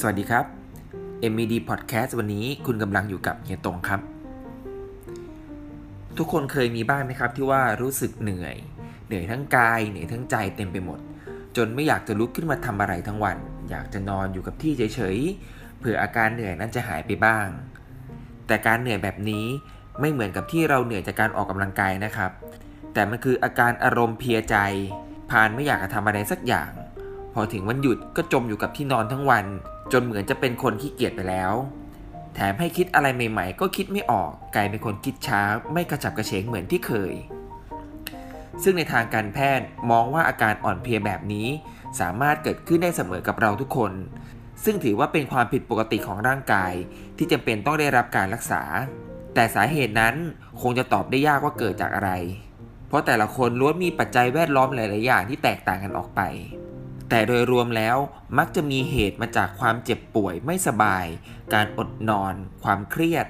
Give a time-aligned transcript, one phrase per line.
[0.00, 0.44] สวัสดีครับ
[1.32, 4.00] MED Podcast วันนี้คุณกำลังอยู่กับเฮียตงครับ
[6.18, 8.56] ทุกคนเคยมีบ้างไหมครับ ที่ว่ารู้สึกเหนื่อย
[9.06, 10.98] เหนื่อยทั้งกาย เหนื่อยทั้งใจเต็มไปหมด
[11.56, 13.36] จนไม่อยากจะลุกขึ้นมาทำอะไรทั้งวัน
[13.70, 17.46] อยากจะนอนอยู่กับที่เฉยๆเผื่ออาการเหนื่อยนั้นจะหายไปบ้าง
[18.46, 19.44] แต่การเหนื่อยแบบนี้
[20.00, 22.30] ไม่เหมือนกับที่เราเหนื่อยจากการออกกำลังกายนะครับ
[22.94, 24.56] แต่มันคืออาการอารมณ์เพียใจ
[25.30, 26.70] พานไม่อยากจะทำอะไรสักอย่าง
[27.34, 29.46] พอถึงวันหยุดก็จมอยู่กับที่นอนทั้งวัน
[29.94, 31.52] จนเหมือนจะเป็นคนขี้เกียจไปแล้ว
[32.34, 37.14] แถมให้คิดอะไรใหม่ๆ ก็คิดไม่ออกกลายเป็นคนคิดช้า ไม่กระฉับกระเฉงเหมือนที่เคย
[38.62, 41.46] ซึ่งในทางการแพทย์มองว่าอาการอ่อนเพลียแบบนี้
[42.00, 43.92] สามารถเกิดขึ้นได้เสมอกับเราทุกคน
[44.64, 46.72] ซึ่งถือว่าเป็นความผิดปกติของร่างกาย
[47.16, 48.62] ที่จำเป็นต้องได้รับการรักษา
[49.34, 50.14] แต่สาเหตุนั้น
[50.62, 52.10] คงจะตอบได้ยากว่าเกิดจากอะไร
[52.88, 56.20] เพราะแต่ละคนล้วนมีปัจจัยแวดล้อมหลายๆอย่างที่แตกต่างกันออกไป
[57.14, 57.96] แต่โดยรวมแล้ว
[58.38, 61.06] มักจะมีเหตุมาจากความเจ็บป่วยไม่สบาย
[61.54, 63.26] การอดนอน ความเครียด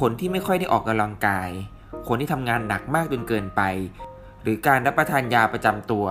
[0.00, 1.50] คนที่ไม่ค่อยได้ออกกำลังกาย
[2.08, 3.62] คนที่ทำงานหนักมากจนเกินไป
[4.42, 6.06] หรือการรับประทานยาประจำตัว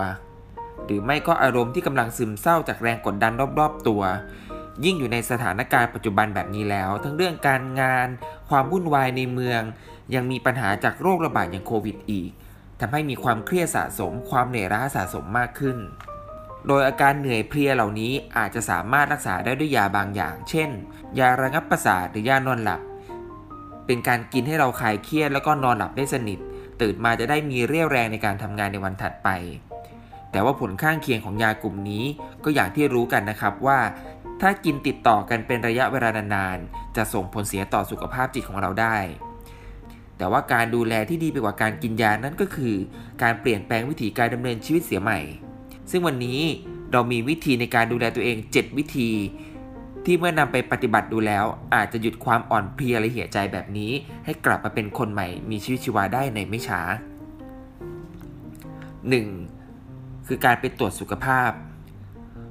[0.85, 4.01] หรือไม่ก็อารมณ์ที่กำลังซึมเศร้าจากแรงกดดันรอบๆตัว
[4.85, 8.07] ยิ่งอยู่ในสถานการณ์ปัจจุบันแบบนี้แล้ว ทั้งเรื่องการงาน
[8.49, 9.61] ความวุ่นวายในเมือง
[10.15, 12.31] ยังมีปัญหาจากโรคระบาดอย่างโควิดอีก
[12.79, 15.79] ทำให้มีความเครียดสะสม ความเหนื่อยล้าสะสมมากขึ้น
[16.67, 20.69] โดยอาการเหนื่อยเพลียเหล่านี้อาจจะสามารถรักษาได้ด้วยยาบางอย่าง เช่น
[21.19, 22.81] ยาระงับประสาทหรือยานอนหลับ
[23.85, 26.39] เป็นการกินให้เราคลายเครียดแล้วก็นอนหลับได้สนิท
[26.81, 29.29] ตื่นมาจะได้มีเรี่ยวแรงในการทำงานในวันถัดไป
[30.31, 32.03] แต่ว่าผลข้างเคียงของยากลุ่มนี้
[32.43, 33.79] ก็อย่างที่รู้กันนะครับว่า
[34.41, 38.97] ถ้ากินติดต่อกันเป็นระยะเวลานานๆ จะส่งผลเสียต่อสุขภาพจิตของเราได้
[40.17, 42.75] แต่ว่าการดูแลที่ดีไปกว่าการกินยานั้นก็คือ
[43.21, 45.19] การเปลี่ยนแปลงวิถีการดำเนินชีวิตเสียใหม่
[45.91, 46.39] ซึ่งวันนี้
[46.91, 49.11] เรามีวิธีในการดูแลตัวเอง 7 วิธี
[50.05, 53.91] ที่เมื่อนำไปปฏิบัติดูแล้ว อาจจะหยุดความอ่อนเพลียและเหี่ยใจแบบนี้
[54.25, 56.81] ให้กลับมาเป็นคนใหม่มีชีวิตชีวาได้ในไม่ช้า
[59.29, 60.27] 1.
[60.27, 61.51] คือการไปตรวจสุขภาพ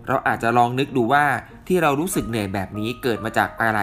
[0.06, 1.24] เราอาจจะลองนึกดูว่า
[1.68, 3.80] ที่เรารู้สึกเหนื่อยแบบนี้เกิดมาจากอะไร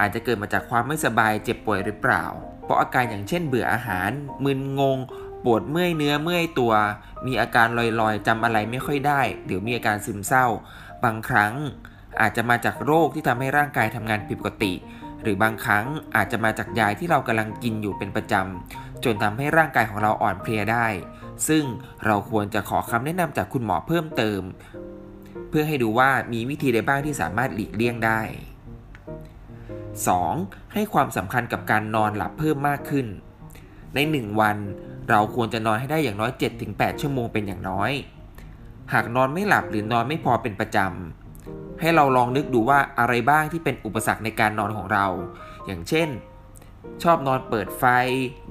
[0.00, 2.24] อาจจะเกิดมาจากความไม่สบายเจ็บป่วยหรือเปล่า
[2.64, 4.10] เพราะอาการอย่างเช่นเบื่ออาหาร
[4.44, 4.98] มึนงง
[5.44, 6.72] ปวดเมื่อยเนื้อเมื่อยตัว
[7.26, 7.68] มีอาการ
[8.00, 10.46] ลอยๆจำอะไรไม่ค่อยได้ หรือมีอาการซึมเศร้า
[11.04, 11.54] บางครั้ง
[12.20, 14.72] อาจจะมาจากโรคที่ทำให้ร่างกายทำงานผิดปกติ
[15.22, 20.86] หรือบางครั้งอาจจะมาจากยาที่เรากำลังกินอยู่เป็นประจำจนทำให้ร่างกายของเราอ่อนเพลียได้
[21.48, 21.64] ซึ่ง
[22.06, 24.40] เราควรจะขอคำแนะนำจากคุณหมอเพิ่มเติม
[25.48, 28.20] เพื่อให้ดูว่ามีวิธีใดบ้างที่สามารถหลีกเลี่ยงได้
[29.86, 30.72] 2.
[30.74, 33.06] ให้ความสำคัญกับการนอนหลับเพิ่มมากขึ้น
[33.94, 34.56] ใน 1 วัน
[35.10, 36.30] เราควรจะนอนให้ได้อย่างน้อย
[36.66, 37.90] 7-8 ชั่วโมงเป็นอย่างน้อย
[38.92, 45.06] หากนอนไม่หลับหรือนอนไม่พอเป็นประจำ ให้เราลองนึกดูว่าอะไรบ้างที่เป็นอุปสรรคในการนอนของเรา
[45.66, 46.08] อย่างเช่น
[47.02, 47.84] ชอบนอนเปิดไฟ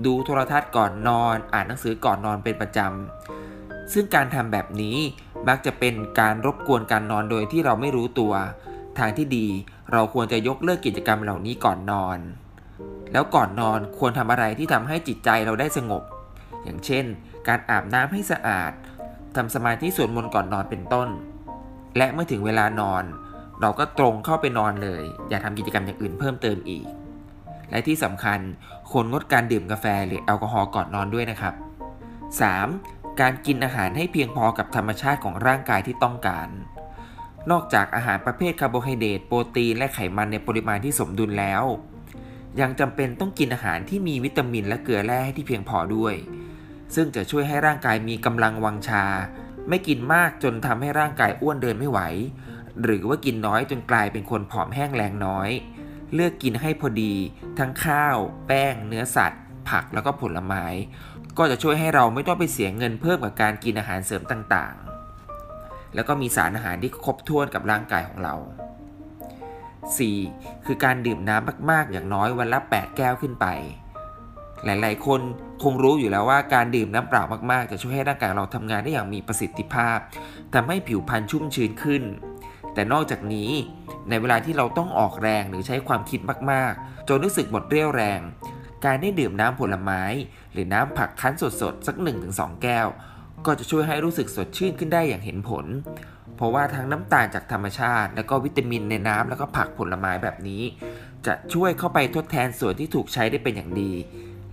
[0.06, 4.98] ดูโทรทัศน์ก่อนนอน อ่านหนังสือก่อนนอนเป็นประจำ ซึ่งการทำแบบนี้
[5.48, 8.34] มักจะเป็นการรบกวนการนอนโดยที่เราไม่รู้ตัว
[8.98, 9.48] ทางที่ดี
[9.92, 12.18] เราควรจะยกเลิกกิจกรรมเหล่านี้ก่อนนอน
[13.18, 16.04] แล้วก่อนนอนควรทำอะไรที่ทำให้จิตใจเราได้สงบ
[16.64, 17.06] อย่างเช่น
[17.48, 18.72] การอาบน้ำให้สะอาด
[19.36, 21.10] ทำสมาธิสวดมนต์ก่อนนอนเป็นต้น
[21.98, 23.04] และเมื่อถึงเวลานอน
[23.62, 26.86] เราก็ตรงเข้าไปนอนเลย อย่าทำกิจกรรมอย่างอื่นเพิ่มเติมอีก
[27.70, 28.40] และที่สำคัญ
[28.90, 31.54] ควรงดการดื่มกาแฟหรือแอลกอฮอล์ก่อนนอนด้วยนะครับ
[32.38, 33.22] 3.
[33.22, 36.48] การกินอาหารให้เพียงพอกับธรรมชาติของร่างกายที่ต้องการ
[37.52, 41.66] นอกจากอาหารประเภทคาร์โบไฮเดรตโปรตีนและไขมันในปริมาณที่สมดุลแล้ว
[42.62, 46.16] ยังจำเป็นต้องกินอาหารที่มีวิตามินและเกลือแร่ให้ที่เพียงพอด้วย
[46.96, 49.06] ซึ่งจะช่วยให้ร่างกายมีกำลังวังชา
[49.70, 52.00] ไม่กินมากจนทำให้ร่างกายอ้วนเดินไม่ไหว
[52.84, 55.50] หรือว่ากินน้อยจนกลายเป็นคนผอมแห้งแรงน้อย
[56.14, 57.14] เลือกกินให้พอดี
[57.60, 58.18] ทั้งข้าว
[58.48, 60.66] แป้ง เนื้อสัตว์ ผักแล้วก็ผลไม้
[61.38, 68.36] ก็จะช่วยให้เราไม่ต้องไปเสียเงินเพิ่มกับการกินอาหารเสริมต่างๆ แล้วก็มีสารอาหารที่ครบถ้วนกับร่างกายของเรา
[69.96, 70.66] 4.
[70.66, 73.48] คือการดื่มน้ำมากๆ อย่างน้อยวันละ 8 แก้วขึ้นไป
[74.66, 75.22] หลายๆ คน
[75.64, 79.98] คงรู้อยู่แล้วว่าการดื่มน้ำเปล่ามากๆ จะช่วยให้ร่างกายเราทำงานได้อย่างมีประสิทธิภาพ
[80.54, 82.04] ทำให้ผิวพรรณชุ่มชื้นขึ้น
[82.74, 83.52] แต่นอกจากนี้
[84.10, 86.20] ในเวลาที่เราต้องออกแรงหรือใช้ความคิด
[86.52, 88.22] มากๆ จนรู้สึกหมดเรี่ยวแรง
[88.86, 90.02] การได้ดื่มน้ำผลไม้
[90.54, 91.96] หรือน้ำผักคั้นสดๆ สัก
[92.30, 92.88] 1-2 แก้ว
[93.46, 95.66] ก็จะช่วยให้รู้สึกสดชื่นขึ้นได้อย่างเห็นผล
[96.36, 100.64] เพราะว่าทั้งน้ำตาลจากธรรมชาติ และก็วิตามินในน้ำแล้วก็ผักผลไม้แบบนี้
[101.26, 103.92] จะช่วยเข้าไปทดแทนส่วนที่ถูกใช้ได้เป็นอย่างดี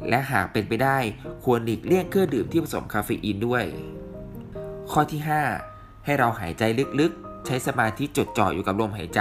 [0.08, 0.98] และหากเป็นไปได้
[1.44, 3.64] ควรหลีกเลี่ยงเครื่องดื่มที่ผสมคาเฟอีนด้วย
[4.90, 5.20] ข้อที่
[5.62, 6.62] 5 ให้เราหายใจ
[7.00, 9.20] ลึกๆ ใช้สมาธิจดจ่ออยู่กับลมหายใจ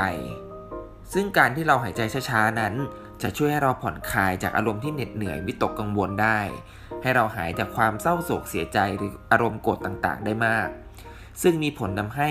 [1.14, 2.74] ซึ่งการที่เราหายใจช้าๆนั้น
[3.22, 6.40] จะช่วยให้เราผ่อนคลายจากอารมณ์ที่เหน็ดเหนื่อยวิตกกังวลได้
[7.04, 10.68] ให้เราหายจากความเศร้าโศกเสียใจหรืออารมณ์โกรธต่างๆ ได้มาก
[11.42, 12.30] ซึ่งมีผลทำให้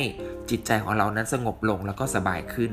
[0.51, 2.73] จิตใจของเรานั้นสงบลงแล้วก็สบายขึ้น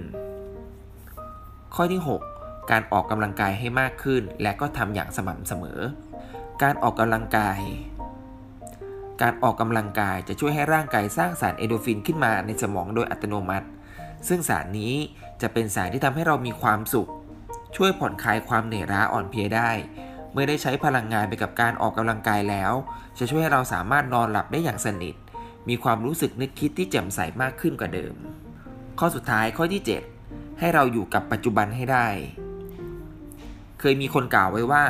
[1.76, 2.02] ข้อที่
[2.36, 5.80] 6 การออกกำลังกายให้มากขึ้น และก็ทำอย่างสม่ำเสมอ
[6.64, 7.60] การออกกำลังกาย
[9.22, 13.68] การออกกำลังกายจะช่วยให้ร่างกายสร้างสารเอโดฟินขึ้นมาในสมองโดยอัตโนมัติ
[14.28, 14.94] ซึ่งสารนี้
[15.42, 17.10] จะเป็นสารที่ทำให้เรามีความสุข
[17.76, 19.72] ช่วยผ่อนคลายความเหนื่อยล้าอ่อนเพลียได้
[20.34, 22.74] เมื่อได้ใช้พลังงานไปกับการออกกำลังกายแล้ว
[23.20, 25.16] จะช่วยให้เราสามารถนอนหลับได้อย่างสนิท
[25.70, 28.16] มีความรู้สึกนึกคิดที่แจ่มใสมากขึ้นกว่าเดิม
[29.00, 29.82] ข้อสุดท้ายข้อที่
[30.22, 32.08] 7 ให้เราอยู่กับปัจจุบันให้ได้
[33.80, 34.84] เคยมีคนกล่าวไว้ว่า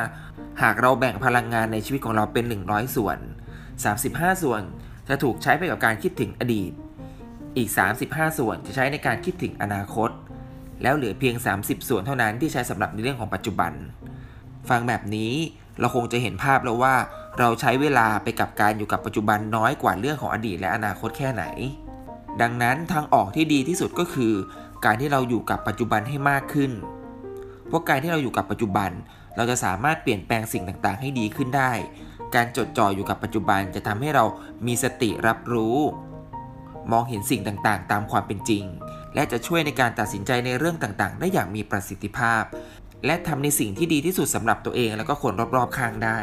[0.62, 3.18] หากเราแบ่งพลังงานในชีวิตของเราเป็น 100 ส่วน
[3.80, 4.62] 35 ส่วน
[5.08, 6.72] จะถูกใช้ไปกับการคิดถึงอดีต
[7.56, 7.68] อีก
[8.04, 10.10] 35 ส่วนจะใช้ในการคิดถึงอนาคต
[10.82, 13.72] แล้วเหลือเพียง 30 ส่วนเท่านั้นที่ใช้สำหรับในเรื่องของปัจจุบัน
[14.68, 15.32] ฟังแบบนี้
[15.80, 16.94] เราคงจะเห็นภาพแล้วว่า
[17.38, 21.44] เราใช้เวลาไปกับการอยู่กับปัจจุบันน้อยกว่าเรื่องของอดีตและอนาคตแค่ไหน
[22.40, 24.34] ดังนั้นทางออกที่ดีที่สุดก็คือ
[24.84, 26.72] การที่เราอยู่กับปัจจุบันให้มากขึ้น
[27.68, 28.90] เพราะการที่เราอยู่กับปัจจุบัน
[29.36, 31.72] เราจะสามารถเปลี่ยนแปลงสิ่งต่างๆ ให้ดีขึ้นได้
[32.34, 34.24] การจดจ่ออยู่กับปัจจุบันจะทำให้เรา
[34.66, 35.78] มีสติรับรู้
[36.92, 38.64] มองเห็นสิ่งต่างๆ ตามความเป็นจริง
[39.14, 42.42] และจะช่วยในการตัดสินใจในเรื่องต่างๆ ได้อย่างมีประสิทธิภาพ
[43.06, 46.20] และทำในสิ่งที่ดีที่สุดสำหรับตัวเองแล้วก็คนรอบๆข้างได้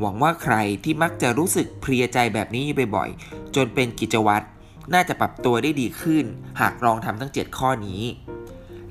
[0.00, 2.62] หวังว่าใครที่มักจะรู้สึกเพลียใจแบบนี้
[2.96, 4.46] บ่อยๆ จนเป็นกิจวัตร
[4.94, 6.24] น่าจะปรับตัวได้ดีขึ้น
[6.60, 8.02] หากลองทำทั้ง 7 ข้อนี้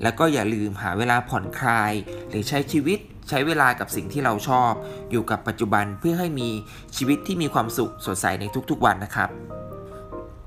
[0.02, 1.92] แล้วก็อย่าลืมหาเวลาผ่อนคลาย
[2.28, 2.98] หรือใช้ชีวิต
[3.28, 4.72] ใช้เวลากับสิ่งที่เราชอบ
[5.10, 6.48] อยู่กับปัจจุบันเพื่อให้มี
[6.96, 9.30] ชีวิตที่มีความสุขสดใสในทุกๆวันนะครับ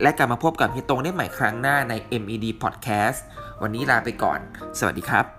[0.01, 3.19] และกลับมาพบกับเฮียตงได้ใหม่ครั้งหน้าใน MED Podcast
[3.61, 4.39] วันนี้ลาไปก่อน
[4.79, 5.36] สวัสดีครับ